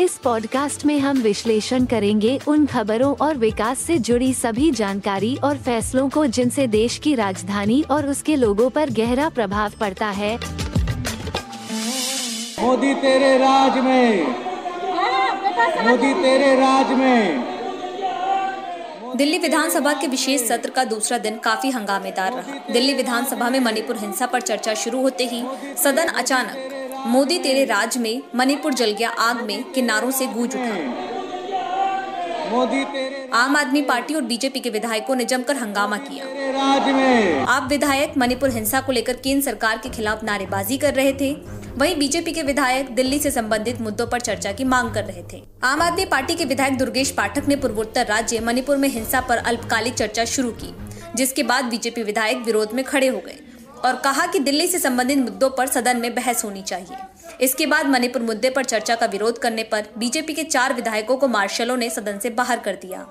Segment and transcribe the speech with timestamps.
[0.00, 5.56] इस पॉडकास्ट में हम विश्लेषण करेंगे उन खबरों और विकास से जुड़ी सभी जानकारी और
[5.56, 10.36] फैसलों को जिनसे देश की राजधानी और उसके लोगों पर गहरा प्रभाव पड़ता है।
[12.60, 14.26] मोदी तेरे राज में।
[15.86, 17.44] मोदी तेरे राज में।
[19.16, 23.96] दिल्ली विधानसभा के विशेष सत्र का दूसरा दिन काफ़ी हंगामेदार रहा। दिल्ली विधानसभा में मणिपुर
[23.96, 25.44] हिंसा पर चर्चा शुरू होते ही
[25.84, 30.74] सदन अचानक मोदी तेरे राज में मणिपुर जल गया आग में किनारों से गूंज उठा।
[32.50, 36.24] मोदी तेरे आम आदमी पार्टी और बीजेपी के विधायकों ने जमकर हंगामा किया।
[37.46, 41.32] आप विधायक मणिपुर हिंसा को लेकर केंद्र सरकार के खिलाफ नारेबाजी कर रहे थे।
[41.76, 45.42] वहीं बीजेपी के विधायक दिल्ली से संबंधित मुद्दों पर चर्चा की मांग कर रहे थे।
[45.64, 49.94] आम आदमी पार्टी के विधायक दुर्गेश पाठक ने पूर्वोत्तर राज्य मणिपुर में हिंसा पर अल्पकालिक
[49.94, 50.74] चर्चा शुरू की
[51.16, 53.38] जिसके बाद बीजेपी विधायक विरोध में खड़े हो गए।
[53.84, 56.96] और कहा कि दिल्ली से संबंधित मुद्दों पर सदन में बहस होनी चाहिए।
[57.40, 61.28] इसके बाद मणिपुर मुद्दे पर चर्चा का विरोध करने पर बीजेपी के चार विधायकों को
[61.28, 63.06] मार्शलों ने सदन से बाहर कर दिया।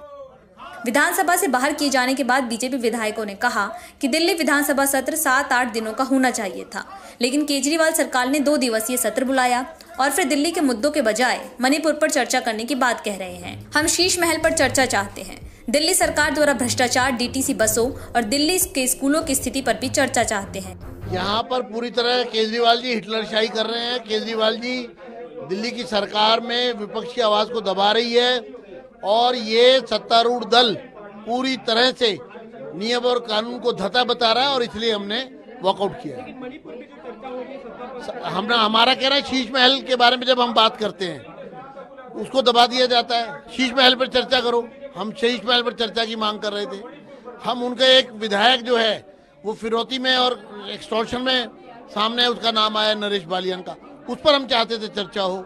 [0.86, 3.66] विधानसभा से बाहर किए जाने के बाद बीजेपी विधायकों ने कहा
[4.02, 6.86] कि दिल्ली विधानसभा सत्र सात आठ दिनों का होना चाहिए था,
[7.22, 9.66] लेकिन केजरीवाल सरकार ने दो दिवसीय सत्र बुलाया
[10.00, 13.36] और फिर दिल्ली के मुद्दों के बजाय मणिपुर पर चर्चा करने की बात कह रहे
[13.36, 15.39] हैं। हम शीश महल पर चर्चा चाहते हैं।
[15.70, 20.23] दिल्ली सरकार द्वारा भ्रष्टाचार, डीटीसी बसों और दिल्ली के स्कूलों की स्थिति पर भी चर्चा
[20.23, 20.78] चाहते हैं।
[21.14, 24.78] यहाँ पर पूरी तरह केजरीवाल जी हिटलर शाही कर रहे हैं। केजरीवाल जी,
[25.50, 28.39] दिल्ली की सरकार में विपक्ष की आवाज़ को दबा रही है
[29.08, 30.73] और ये सत्तारूढ़ दल
[31.28, 32.17] पूरी तरह से
[32.76, 35.22] नियम और कानून को धता बता रहा है और इसलिए हमने
[35.64, 36.17] वॉकआउट किया
[38.28, 41.21] हमने, हमारा कहना है शीश महल के बारे में जब हम बात करते हैं,
[42.15, 44.67] उसको दबा दिया जाता है। शीश महल पर चर्चा करो।
[44.99, 46.80] हम शीश महल पर चर्चा की मांग कर रहे थे।
[47.43, 48.95] हम उनका एक विधायक जो है,
[49.43, 50.33] वो फिरौती में और
[50.71, 51.48] एक्सटॉर्शन में
[51.89, 53.76] सामने उसका नाम आया नरेश बालियान का।
[54.09, 55.45] उस पर हम चाहते थे चर्चा हो।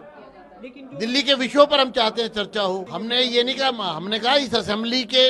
[0.98, 4.34] दिल्ली के विषयों पर हम चाहते हैं चर्चा हो। हमने ये नहीं कहा, हमने कहा
[4.36, 5.24] इस असेंबली के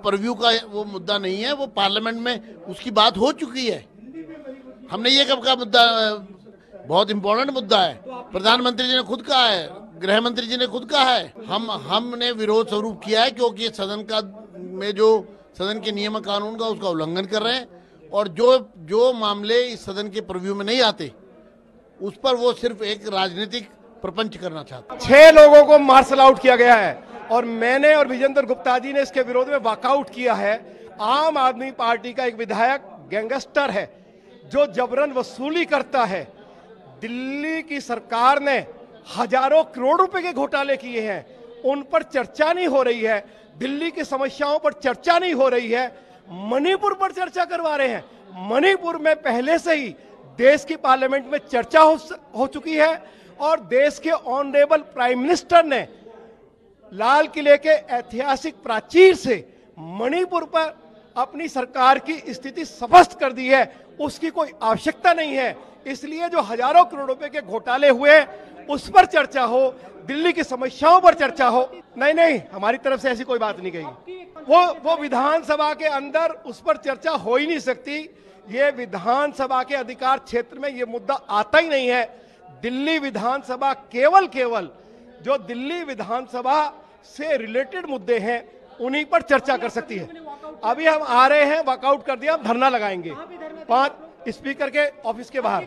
[0.00, 3.84] परव्यू का वो मुद्दा नहीं है, वो पार्लियामेंट में उसकी बात हो चुकी है।
[4.90, 5.84] हमने ये कब का मुद्दा
[6.86, 9.66] बहुत इंपॉर्टेंट मुद्दा है। प्रधानमंत्री जी ने खुद कहा है
[9.98, 14.02] गृह मंत्री जी ने खुद कहा है, हम, हमने विरोध स्वरूप किया है क्योंकि सदन
[14.10, 14.20] का,
[14.56, 15.08] में जो
[15.58, 19.84] सदन के नियम कानून का उसका उल्लंघन कर रहे हैं और जो जो मामले इस
[19.84, 21.10] सदन के प्रव्यू में नहीं आते,
[22.00, 23.68] उस पर वो सिर्फ़ एक राजनीतिक
[24.02, 26.92] प्रपंच करना चाहते छह लोगों को मार्शल आउट किया गया है
[27.32, 30.54] और मैंने और विजेंद्र गुप्ता जी ने इसके विरोध में वॉकआउट किया है।
[31.00, 33.86] आम आदमी पार्टी का एक विधायक गैंगस्टर है,
[34.44, 36.22] जो जबरन वसूली करता है।
[37.00, 38.58] दिल्ली की सरकार ने
[39.08, 41.24] हज़ारों करोड़ रुपए के घोटाले किए हैं।
[41.64, 43.24] उन पर चर्चा नहीं हो रही है।
[43.58, 45.86] दिल्ली की समस्याओं पर चर्चा नहीं हो रही है।
[46.50, 48.04] मणिपुर पर चर्चा करवा रहे हैं।
[48.48, 49.88] मणिपुर में पहले से ही
[50.38, 51.98] देश की पार्लियामेंट में चर्चा हो,
[52.36, 53.02] हो चुकी है
[53.40, 55.86] और देश के ऑनरेबल प्राइम मिनिस्टर ने
[56.92, 59.44] लाल किले के ऐतिहासिक प्राचीर से
[59.78, 60.74] मणिपुर पर
[61.16, 63.64] अपनी सरकार की स्थिति स्पष्ट कर दी है।
[64.00, 68.18] उसकी कोई आवश्यकता नहीं है। इसलिए जो हज़ारों करोड़ रुपए के घोटाले हुए
[68.70, 69.60] उस पर चर्चा हो
[70.06, 71.68] दिल्ली की समस्याओं पर चर्चा हो।
[71.98, 74.14] नहीं नहीं हमारी तरफ़ से ऐसी कोई बात नहीं कही।
[74.48, 77.98] वो वो विधानसभा के अंदर उस पर चर्चा हो ही नहीं सकती।
[78.50, 82.04] ये विधानसभा के अधिकार क्षेत्र में ये मुद्दा आता ही नहीं है।
[82.62, 84.68] दिल्ली विधानसभा केवल केवल
[85.22, 86.64] जो दिल्ली विधानसभा
[87.06, 88.40] से रिलेटेड मुद्दे हैं
[88.80, 90.08] उन्हीं पर चर्चा कर सकती है।
[90.64, 93.14] अभी हम आ रहे हैं वॉकआउट कर दिया हम धरना लगाएँगे।
[93.68, 95.66] पाँच स्पीकर के ऑफ़िस के बाहर।